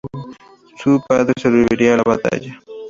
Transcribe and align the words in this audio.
Su 0.77 0.99
padre 1.07 1.35
sobrevivirá 1.39 1.93
a 1.93 1.97
la 1.97 2.03
batalla. 2.03 2.59